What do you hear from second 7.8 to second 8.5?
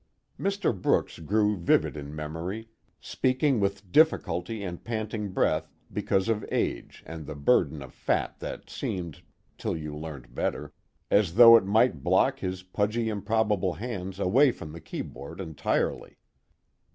of fat